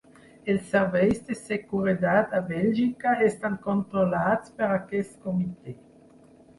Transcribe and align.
Els 0.53 0.61
serveis 0.69 1.21
de 1.27 1.37
seguretat 1.41 2.33
a 2.39 2.41
Bèlgica 2.49 3.15
estan 3.29 3.61
controlats 3.69 4.59
per 4.59 4.75
aquest 4.83 5.19
comitè. 5.29 5.81